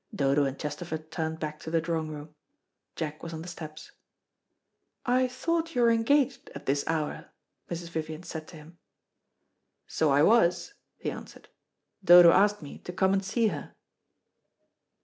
[0.15, 2.33] Dodo and Chesterford turned back to the drawing room.
[2.95, 3.91] Jack was on the steps.
[5.05, 7.29] "I thought you were engaged at this hour,"
[7.69, 7.89] Mrs.
[7.89, 8.79] Vivian said to him.
[9.85, 11.49] "So I was," he answered.
[12.03, 13.75] "Dodo asked me to come and see her."